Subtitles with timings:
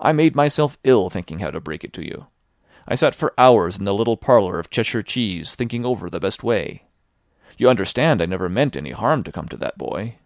[0.00, 2.28] I made myself ill thinking how to break it to you.
[2.88, 6.42] I sat for hours in the little parlour of Cheshire Cheese thinking over the best
[6.42, 6.84] way.
[7.58, 10.16] You understand I never meant any harm to come to that boy."